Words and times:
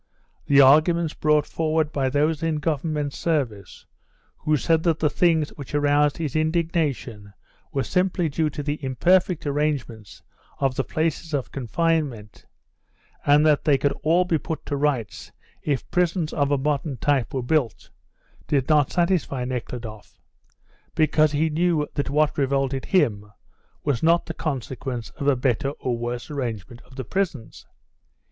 The 0.47 0.61
arguments 0.61 1.13
brought 1.13 1.45
forward 1.45 1.91
by 1.91 2.09
those 2.09 2.41
in 2.41 2.55
government 2.55 3.13
service, 3.13 3.85
who 4.37 4.57
said 4.57 4.81
that 4.81 4.97
the 4.97 5.11
things 5.11 5.51
which 5.51 5.75
aroused 5.75 6.17
his 6.17 6.35
indignation 6.35 7.33
were 7.71 7.83
simply 7.83 8.27
due 8.27 8.49
to 8.49 8.63
the 8.63 8.83
imperfect 8.83 9.45
arrangements 9.45 10.23
of 10.57 10.73
the 10.73 10.83
places 10.83 11.35
of 11.35 11.51
confinement, 11.51 12.47
and 13.27 13.45
that 13.45 13.63
they 13.63 13.77
could 13.77 13.91
all 14.01 14.25
be 14.25 14.39
put 14.39 14.65
to 14.65 14.75
rights 14.75 15.31
if 15.61 15.87
prisons 15.91 16.33
of 16.33 16.49
a 16.49 16.57
modern 16.57 16.97
type 16.97 17.31
were 17.31 17.43
built, 17.43 17.91
did 18.47 18.67
not 18.67 18.89
satisfy 18.91 19.45
Nekhludoff, 19.45 20.19
because 20.95 21.31
he 21.33 21.51
knew 21.51 21.87
that 21.93 22.09
what 22.09 22.39
revolted 22.39 22.85
him 22.85 23.31
was 23.83 24.01
not 24.01 24.25
the 24.25 24.33
consequence 24.33 25.11
of 25.11 25.27
a 25.27 25.35
better 25.35 25.69
or 25.77 25.95
worse 25.95 26.31
arrangement 26.31 26.81
of 26.87 26.95
the 26.95 27.05
prisons. 27.05 27.67